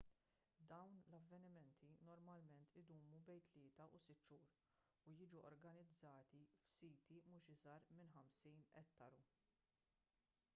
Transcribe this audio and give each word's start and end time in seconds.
dawn 0.69 0.93
l-avvenimenti 1.07 1.89
normalment 2.07 2.71
idumu 2.81 3.19
bejn 3.27 3.45
tlieta 3.51 3.87
u 3.99 3.99
sitt 4.05 4.25
xhur 4.29 4.47
u 5.11 5.15
jiġu 5.21 5.43
organizzati 5.51 6.41
f'siti 6.55 7.21
mhux 7.35 7.53
iżgħar 7.57 7.89
minn 8.01 8.13
50 8.19 8.75
ettaru 8.85 9.23